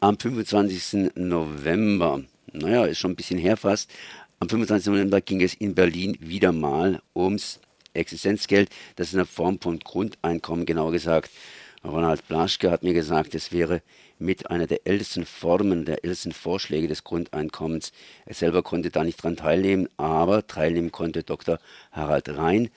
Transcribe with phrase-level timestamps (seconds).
[0.00, 1.12] am 25.
[1.16, 3.90] November, naja, ist schon ein bisschen her fast,
[4.40, 4.92] am 25.
[4.92, 7.60] November ging es in Berlin wieder mal ums
[7.94, 8.70] Existenzgeld.
[8.94, 11.30] Das ist eine Form von Grundeinkommen, genauer gesagt.
[11.84, 13.82] Ronald Blaschke hat mir gesagt, es wäre
[14.20, 17.92] mit einer der ältesten Formen, der ältesten Vorschläge des Grundeinkommens.
[18.26, 21.58] Er selber konnte da nicht dran teilnehmen, aber teilnehmen konnte Dr.
[21.90, 22.70] Harald Rhein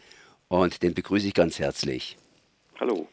[0.48, 2.18] und den begrüße ich ganz herzlich.
[2.80, 3.08] Hallo.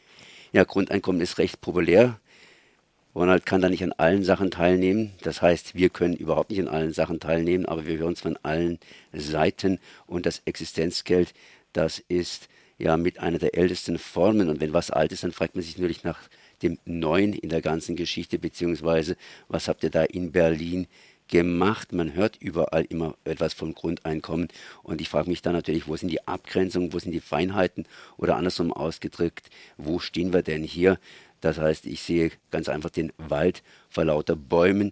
[0.51, 2.19] Ja, Grundeinkommen ist recht populär.
[3.15, 5.11] Ronald kann da nicht an allen Sachen teilnehmen.
[5.23, 8.37] Das heißt, wir können überhaupt nicht an allen Sachen teilnehmen, aber wir hören es von
[8.43, 8.79] allen
[9.13, 9.79] Seiten.
[10.05, 11.33] Und das Existenzgeld,
[11.73, 14.49] das ist ja mit einer der ältesten Formen.
[14.49, 16.19] Und wenn was alt ist, dann fragt man sich natürlich nach
[16.61, 19.15] dem Neuen in der ganzen Geschichte, beziehungsweise
[19.47, 20.87] was habt ihr da in Berlin
[21.29, 21.93] gemacht.
[21.93, 24.49] Man hört überall immer etwas vom Grundeinkommen.
[24.83, 27.85] Und ich frage mich dann natürlich, wo sind die Abgrenzungen, wo sind die Feinheiten
[28.17, 30.99] oder andersrum ausgedrückt, wo stehen wir denn hier?
[31.41, 34.91] Das heißt, ich sehe ganz einfach den Wald vor lauter Bäumen,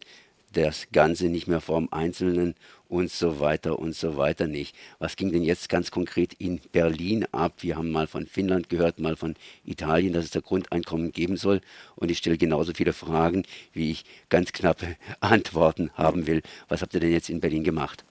[0.54, 2.56] das Ganze nicht mehr vom Einzelnen
[2.88, 4.76] und so weiter und so weiter nicht.
[5.00, 7.54] Was ging denn jetzt ganz konkret in Berlin ab?
[7.60, 11.62] Wir haben mal von Finnland gehört, mal von Italien, dass es da Grundeinkommen geben soll.
[11.96, 16.42] Und ich stelle genauso viele Fragen, wie ich ganz knappe Antworten haben will.
[16.70, 18.06] Was habt ihr denn jetzt in Berlin gemacht?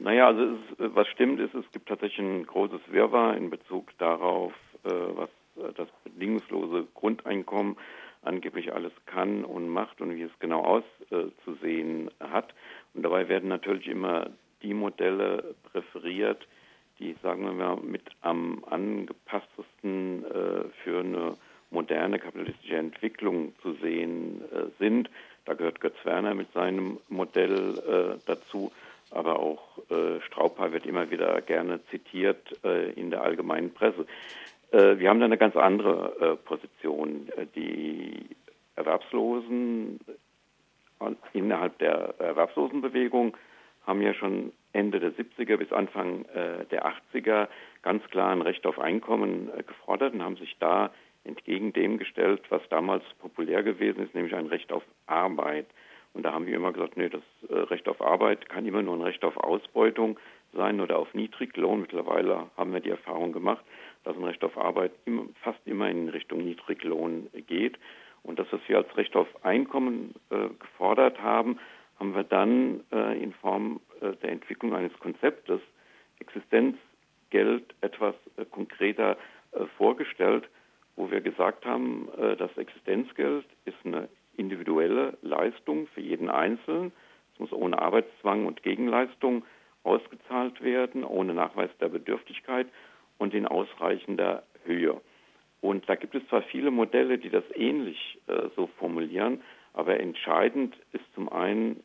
[0.00, 0.58] Naja, also es,
[0.94, 4.52] was stimmt ist, es gibt tatsächlich ein großes Wirrwarr in Bezug darauf,
[4.84, 5.30] äh, was
[5.76, 7.76] das bedingungslose Grundeinkommen
[8.22, 12.54] angeblich alles kann und macht und wie es genau auszusehen hat.
[12.94, 14.30] Und dabei werden natürlich immer
[14.62, 16.46] die Modelle präferiert,
[16.98, 21.36] die, sagen wir mal, mit am angepasstesten äh, für eine
[21.70, 25.10] moderne kapitalistische Entwicklung zu sehen äh, sind.
[25.44, 28.72] Da gehört Götz Werner mit seinem Modell äh, dazu,
[29.10, 34.06] aber auch äh, Straubhaar wird immer wieder gerne zitiert äh, in der allgemeinen Presse.
[34.74, 37.28] Äh, wir haben da eine ganz andere äh, Position.
[37.36, 38.26] Äh, die
[38.76, 40.00] Erwerbslosen
[41.32, 43.36] innerhalb der Erwerbslosenbewegung
[43.86, 46.24] haben ja schon Ende der 70er bis Anfang
[46.70, 47.48] der 80er
[47.82, 50.90] ganz klar ein Recht auf Einkommen gefordert und haben sich da
[51.24, 55.66] entgegen dem gestellt, was damals populär gewesen ist, nämlich ein Recht auf Arbeit.
[56.14, 57.22] Und da haben wir immer gesagt, nee, das
[57.70, 60.18] Recht auf Arbeit kann immer nur ein Recht auf Ausbeutung
[60.54, 61.82] sein oder auf Niedriglohn.
[61.82, 63.64] Mittlerweile haben wir die Erfahrung gemacht,
[64.04, 64.92] dass ein Recht auf Arbeit
[65.42, 67.78] fast immer in Richtung Niedriglohn geht.
[68.22, 71.58] Und das, was wir als Recht auf Einkommen äh, gefordert haben,
[71.98, 75.60] haben wir dann äh, in Form äh, der Entwicklung eines Konzeptes
[76.20, 79.16] Existenzgeld etwas äh, konkreter
[79.52, 80.48] äh, vorgestellt,
[80.96, 86.92] wo wir gesagt haben, äh, das Existenzgeld ist eine individuelle Leistung für jeden Einzelnen.
[87.34, 89.44] Es muss ohne Arbeitszwang und Gegenleistung
[89.82, 92.66] ausgezahlt werden, ohne Nachweis der Bedürftigkeit
[93.18, 95.00] und in ausreichender Höhe.
[95.60, 99.42] Und da gibt es zwar viele Modelle, die das ähnlich äh, so formulieren,
[99.72, 101.82] aber entscheidend ist zum einen,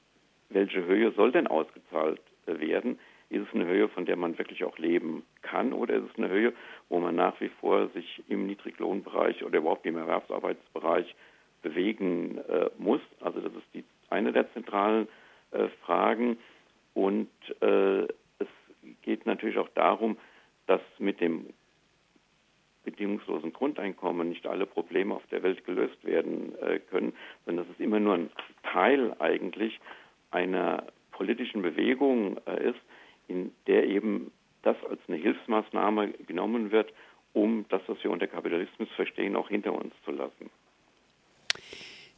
[0.49, 2.99] welche Höhe soll denn ausgezahlt äh, werden?
[3.29, 6.29] Ist es eine Höhe, von der man wirklich auch leben kann, oder ist es eine
[6.29, 6.53] Höhe,
[6.89, 11.15] wo man nach wie vor sich im Niedriglohnbereich oder überhaupt im Erwerbsarbeitsbereich
[11.61, 13.01] bewegen äh, muss?
[13.21, 15.07] Also das ist die eine der zentralen
[15.51, 16.37] äh, Fragen.
[16.93, 17.29] Und
[17.61, 18.47] äh, es
[19.03, 20.17] geht natürlich auch darum,
[20.69, 21.47] dass mit dem
[22.83, 27.13] bedingungslosen Grundeinkommen nicht alle Probleme auf der Welt gelöst werden äh, können,
[27.43, 28.29] sondern dass es immer nur ein
[28.61, 29.79] Teil eigentlich
[30.29, 32.79] einer politischen Bewegung äh, ist,
[33.27, 34.31] in der eben
[34.61, 36.93] das als eine Hilfsmaßnahme genommen wird,
[37.33, 40.51] um das, was wir unter Kapitalismus verstehen, auch hinter uns zu lassen.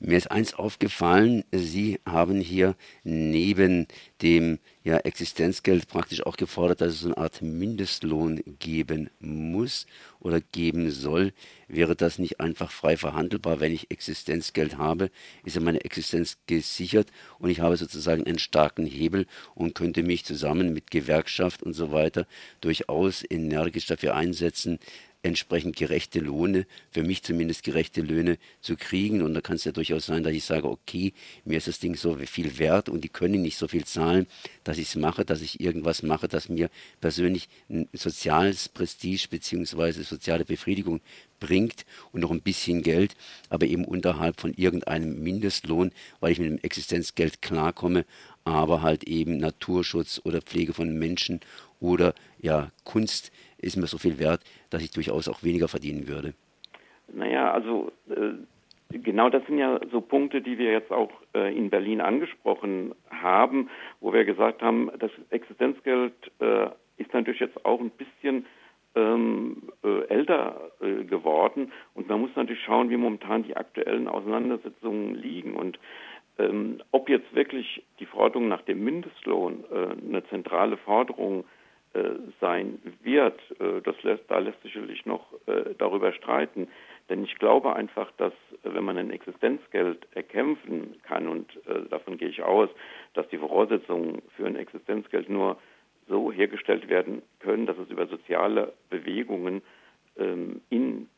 [0.04, 3.88] Mir ist eins aufgefallen, Sie haben hier neben
[4.24, 9.86] dem ja, Existenzgeld praktisch auch gefordert, dass es eine Art Mindestlohn geben muss
[10.20, 11.34] oder geben soll.
[11.68, 15.12] Wäre das nicht einfach frei verhandelbar, wenn ich Existenzgeld habe,
[15.46, 20.26] ist ja meine Existenz gesichert und ich habe sozusagen einen starken Hebel und könnte mich
[20.26, 22.26] zusammen mit Gewerkschaft und so weiter
[22.60, 24.80] durchaus energisch dafür einsetzen,
[25.24, 29.22] entsprechend gerechte Lohne, für mich zumindest gerechte Löhne zu kriegen.
[29.22, 31.14] Und da kann es ja durchaus sein, dass ich sage, okay,
[31.46, 34.28] mir ist das Ding so viel wert und die können nicht so viel zahlen,
[34.64, 36.70] dass ich es mache, dass ich irgendwas mache, das mir
[37.00, 41.02] persönlich ein soziales Prestige beziehungsweise soziale Befriedigung
[41.40, 43.16] bringt und noch ein bisschen Geld,
[43.50, 48.06] aber eben unterhalb von irgendeinem Mindestlohn, weil ich mit dem Existenzgeld klarkomme,
[48.44, 51.41] aber halt eben Naturschutz oder Pflege von Menschen
[51.79, 56.34] oder ja Kunst ist mir so viel wert, dass ich durchaus auch weniger verdienen würde.
[57.13, 58.34] Naja, also äh,
[58.97, 63.69] genau das sind ja so Punkte, die wir jetzt auch äh, in Berlin angesprochen haben,
[63.99, 66.67] wo wir gesagt haben, das Existenzgeld äh,
[66.97, 68.46] ist natürlich jetzt auch ein bisschen
[68.96, 75.16] ähm, äh, älter äh, geworden und man muss natürlich schauen, wie momentan die aktuellen Auseinandersetzungen
[75.16, 75.79] liegen und
[76.37, 81.43] ähm, ob jetzt wirklich die Forderung nach dem Mindestlohn äh, eine zentrale Forderung äh,
[82.40, 86.67] sein wird, äh, das lässt, da lässt sich sicherlich noch äh, darüber streiten.
[87.09, 88.34] Denn ich glaube einfach, dass
[88.64, 91.59] wenn man ein Existenzgeld erkämpfen kann, und
[91.90, 92.70] davon gehe ich aus,
[93.16, 95.58] dass die Voraussetzungen für ein Existenzgeld nur
[96.08, 99.61] so hergestellt werden können, dass es über soziale Bewegungen
[100.17, 101.09] ähm, in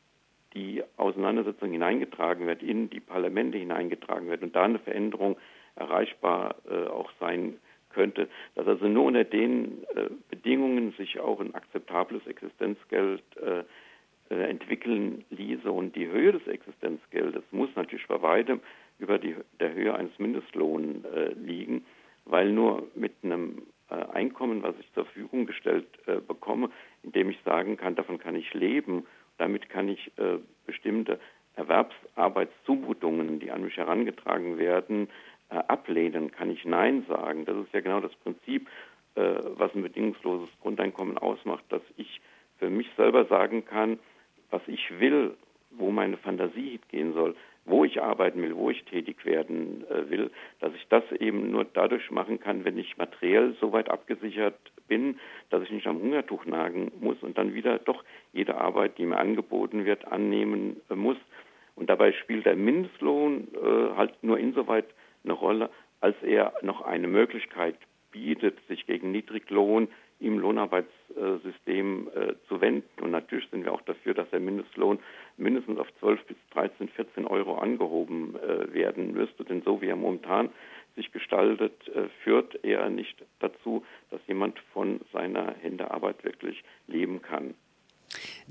[0.53, 5.37] die Auseinandersetzung hineingetragen wird, in die Parlamente hineingetragen wird und da eine Veränderung
[5.75, 7.57] erreichbar äh, auch sein
[7.93, 13.63] könnte, dass also nur unter den äh, Bedingungen sich auch ein akzeptables Existenzgeld äh,
[14.29, 15.71] äh entwickeln ließe.
[15.71, 18.59] Und die Höhe des Existenzgeldes muss natürlich bei weitem
[18.99, 21.85] über die, der Höhe eines Mindestlohns äh, liegen,
[22.25, 25.87] weil nur mit einem äh, Einkommen, was ich zur Verfügung gestellt
[26.27, 26.69] bekomme,
[27.03, 29.05] indem ich sagen kann, davon kann ich leben.
[29.37, 31.19] Damit kann ich äh, bestimmte
[31.55, 35.11] Erwerbsarbeitszumutungen, die an mich herangetragen werden, äh,
[35.61, 37.45] ablehnen, kann ich Nein sagen.
[37.45, 38.67] Das ist ja genau das Prinzip,
[39.15, 42.21] äh, was ein bedingungsloses Grundeinkommen ausmacht, dass ich
[42.59, 43.99] für mich selber sagen kann,
[44.49, 45.35] was ich will,
[45.71, 47.35] wo meine Fantasie gehen soll,
[47.65, 51.65] wo ich arbeiten will, wo ich tätig werden äh, will, dass ich das eben nur
[51.65, 54.57] dadurch machen kann, wenn ich materiell so weit abgesichert
[54.87, 55.19] bin,
[55.49, 58.03] dass ich nicht am Hungertuch nagen muss und dann wieder doch
[58.33, 61.17] jede Arbeit, die mir angeboten wird, annehmen äh, muss.
[61.75, 64.85] Und dabei spielt der Mindestlohn äh, halt nur insoweit
[65.23, 65.69] eine Rolle,
[66.01, 67.75] als er noch eine Möglichkeit
[68.11, 69.87] bietet, sich gegen Niedriglohn
[70.19, 73.01] im Lohnarbeitssystem äh, zu wenden.
[73.01, 74.99] Und natürlich sind wir auch dafür, dass der Mindestlohn
[75.37, 79.43] mindestens auf 12 bis 13, 14 Euro angehoben äh, werden müsste.
[79.43, 80.49] Denn so wie er momentan
[80.95, 87.55] sich gestaltet, äh, führt er nicht dazu, dass jemand von seiner Händearbeit wirklich leben kann.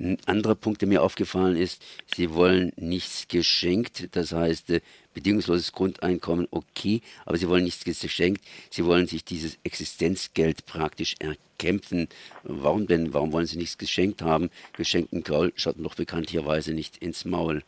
[0.02, 4.80] Ein anderer Punkt, der mir aufgefallen ist, Sie wollen nichts geschenkt, das heißt äh,
[5.14, 12.08] bedingungsloses Grundeinkommen, okay, aber Sie wollen nichts geschenkt, Sie wollen sich dieses Existenzgeld praktisch erkämpfen.
[12.42, 13.14] Warum denn?
[13.14, 14.50] Warum wollen Sie nichts geschenkt haben?
[14.72, 17.62] Geschenkten Gaul schaut noch bekanntlicherweise nicht ins Maul,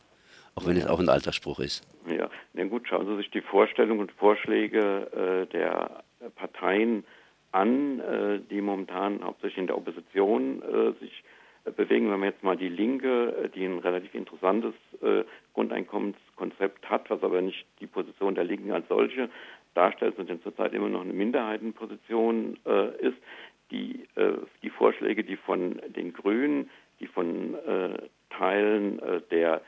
[0.55, 1.87] auch wenn es auch ein alter Spruch ist.
[2.05, 6.03] Ja, na gut, schauen Sie sich die Vorstellungen und Vorschläge äh, der
[6.35, 7.05] Parteien
[7.53, 11.23] an, äh, die momentan hauptsächlich in der Opposition äh, sich
[11.71, 12.11] bewegen.
[12.11, 15.23] Wenn man jetzt mal die Linke, äh, die ein relativ interessantes äh,
[15.53, 19.29] Grundeinkommenskonzept hat, was aber nicht die Position der Linken als solche
[19.73, 23.17] darstellt, sondern zurzeit immer noch eine Minderheitenposition äh, ist,
[23.71, 24.33] die, äh,
[24.63, 26.69] die Vorschläge, die von den Grünen,
[26.99, 27.97] die von äh,
[28.29, 29.61] Teilen äh, der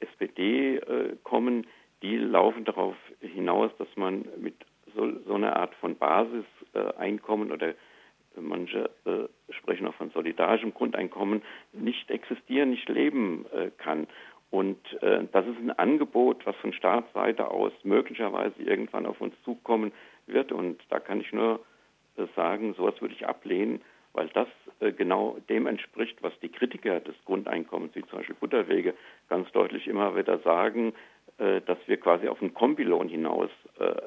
[0.00, 0.80] SPD
[1.22, 1.64] kommen,
[2.02, 4.54] die laufen darauf hinaus, dass man mit
[4.96, 7.74] so, so einer Art von Basiseinkommen oder
[8.40, 11.42] manche äh, sprechen auch von solidarischem Grundeinkommen,
[11.72, 14.06] nicht existieren, nicht leben äh, kann.
[14.52, 19.92] Und äh, das ist ein Angebot, was von Staatsseite aus möglicherweise irgendwann auf uns zukommen
[20.26, 20.52] wird.
[20.52, 21.60] Und da kann ich nur
[22.16, 23.80] äh, sagen, sowas würde ich ablehnen,
[24.12, 24.48] weil das
[24.80, 28.92] äh, genau dem entspricht, was die Kritiker des Grundeinkommens, wie zum Beispiel Butterwege,
[29.30, 30.92] ganz deutlich immer wieder sagen,
[31.38, 33.50] äh, dass wir quasi auf einen Kombilohn hinaus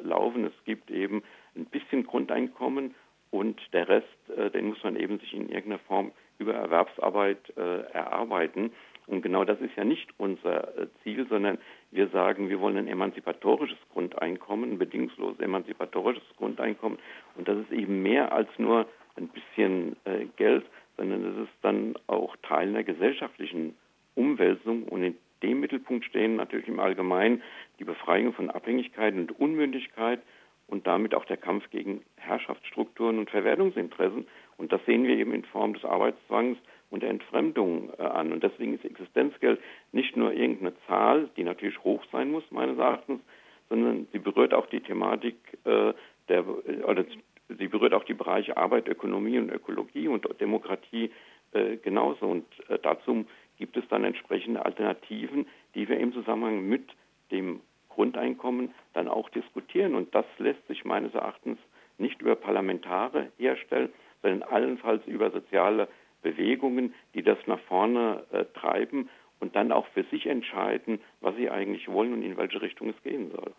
[0.03, 0.45] laufen.
[0.45, 1.21] Es gibt eben
[1.55, 2.95] ein bisschen Grundeinkommen
[3.35, 7.81] und der Rest, äh, den muss man eben sich in irgendeiner Form über Erwerbsarbeit äh,
[7.91, 8.71] erarbeiten.
[9.07, 11.57] Und genau das ist ja nicht unser äh, Ziel, sondern
[11.91, 16.97] wir sagen, wir wollen ein emanzipatorisches Grundeinkommen, ein bedingungsloses emanzipatorisches Grundeinkommen.
[17.35, 19.95] Und das ist eben mehr als nur ein bisschen
[20.35, 20.65] Geld,
[20.97, 23.75] sondern es ist dann auch Teil einer gesellschaftlichen
[24.15, 24.83] Umwälzung.
[24.83, 27.41] Und in dem Mittelpunkt stehen natürlich im Allgemeinen
[27.79, 30.21] die Befreiung von Abhängigkeit und Unmündigkeit
[30.67, 34.27] und damit auch der Kampf gegen Herrschaftsstrukturen und Verwertungsinteressen.
[34.57, 36.57] Und das sehen wir eben in Form des Arbeitszwangs
[36.89, 38.31] und der Entfremdung äh, an.
[38.31, 39.59] Und deswegen ist Existenzgeld
[39.91, 43.21] nicht nur irgendeine Zahl, die natürlich hoch sein muss, meines Erachtens,
[43.69, 45.93] sondern sie berührt auch die Thematik äh,
[46.29, 46.45] der,
[46.87, 47.05] oder
[47.49, 51.11] sie berührt auch die Bereiche Arbeit, Ökonomie und Ökologie und Demokratie
[51.51, 52.25] äh, genauso.
[52.25, 53.25] Und äh, dazu
[53.57, 56.89] gibt es dann entsprechende Alternativen, die wir im Zusammenhang mit
[57.31, 57.61] dem
[57.95, 59.95] Grundeinkommen dann auch diskutieren.
[59.95, 61.57] Und das lässt sich meines Erachtens
[61.97, 63.89] nicht über Parlamentare herstellen,
[64.21, 65.87] sondern allenfalls über soziale
[66.21, 69.09] Bewegungen, die das nach vorne äh, treiben
[69.39, 73.03] und dann auch für sich entscheiden, was sie eigentlich wollen und in welche Richtung es
[73.03, 73.53] gehen soll.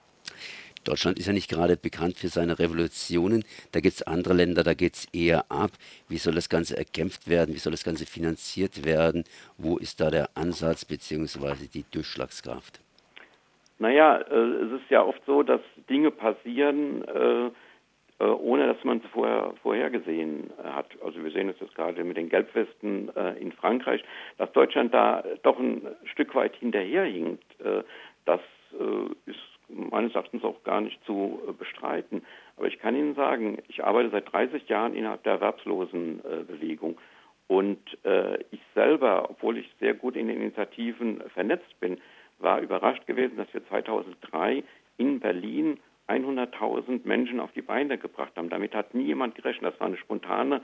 [0.85, 3.45] Deutschland ist ja nicht gerade bekannt für seine Revolutionen.
[3.73, 5.73] Da gibt es andere Länder, da geht es eher ab.
[6.09, 7.55] Wie soll das Ganze erkämpft werden?
[7.55, 9.25] Wie soll das Ganze finanziert werden?
[9.59, 11.67] Wo ist da der Ansatz bzw.
[11.73, 12.81] die Durchschlagskraft?
[13.79, 17.51] Naja, äh, es ist ja oft so, dass Dinge passieren, äh,
[18.19, 20.87] äh, ohne dass man es vorher vorhergesehen hat.
[21.05, 24.03] Also wir sehen es jetzt gerade mit den Gelbwesten äh, in Frankreich,
[24.39, 27.45] dass Deutschland da doch ein Stück weit hinterherhinkt.
[27.61, 27.83] Äh,
[28.25, 28.41] das
[29.25, 32.27] ist meines Erachtens auch gar nicht zu bestreiten.
[32.57, 36.99] Aber ich kann Ihnen sagen, ich arbeite seit 30 Jahren innerhalb der Erwerbslosenbewegung.
[37.47, 37.79] Und
[38.51, 41.99] ich selber, obwohl ich sehr gut in den Initiativen vernetzt bin,
[42.39, 44.63] war überrascht gewesen, dass wir 2003
[44.99, 45.79] in Berlin
[46.09, 48.49] 100.000 Menschen auf die Beine gebracht haben.
[48.49, 49.73] Damit hat nie jemand gerechnet.
[49.73, 50.63] Das war eine spontane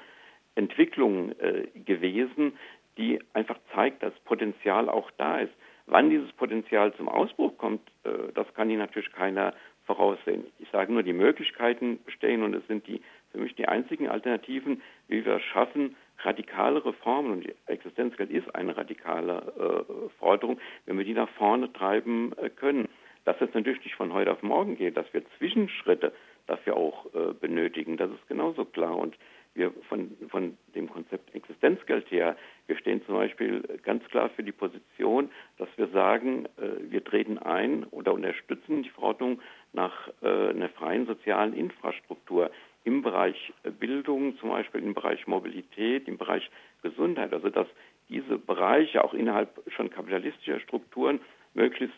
[0.55, 2.53] Entwicklung äh, gewesen,
[2.97, 5.53] die einfach zeigt, dass Potenzial auch da ist.
[5.87, 9.55] Wann dieses Potenzial zum Ausbruch kommt, äh, das kann Ihnen natürlich keiner
[9.87, 10.45] voraussehen.
[10.59, 13.03] Ich sage nur, die Möglichkeiten bestehen und es sind die
[13.33, 18.77] für mich die einzigen Alternativen, wie wir es schaffen, radikale Reformen, und Existenzgeld ist eine
[18.77, 22.89] radikale äh, Forderung, wenn wir die nach vorne treiben äh, können.
[23.25, 26.13] Dass es natürlich nicht von heute auf morgen geht, dass wir Zwischenschritte
[26.47, 28.97] dafür auch äh, benötigen, das ist genauso klar.
[28.97, 29.17] Und
[29.55, 32.37] wir von, von dem Konzept Existenzgeld her,
[32.67, 37.39] wir stehen zum Beispiel ganz klar für die Position, dass wir sagen, äh, wir treten
[37.39, 39.41] ein oder unterstützen die Verordnung
[39.73, 42.51] nach äh, einer freien sozialen Infrastruktur
[42.85, 46.51] im Bereich Bildung, zum Beispiel im Bereich Mobilität, im Bereich
[46.83, 47.67] Gesundheit, also dass
[48.09, 51.21] diese Bereiche auch innerhalb schon kapitalistischer Strukturen
[51.55, 51.95] möglichst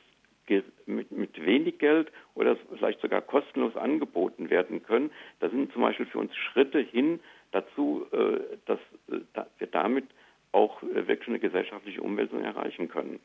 [0.86, 5.10] mit, mit wenig Geld oder vielleicht sogar kostenlos angeboten werden können.
[5.40, 10.04] Da sind zum Beispiel für uns Schritte hin dazu, äh, dass äh, wir damit
[10.52, 13.20] auch äh, wirklich eine gesellschaftliche Umwälzung erreichen können.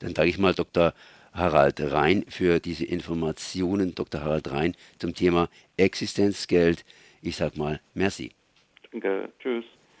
[0.00, 0.94] Dann danke ich mal Dr.
[1.34, 3.94] Harald Rhein für diese Informationen.
[3.94, 4.22] Dr.
[4.22, 6.84] Harald Rhein zum Thema Existenzgeld.
[7.22, 8.30] Ich sage mal merci.
[8.92, 9.64] Danke, tschüss.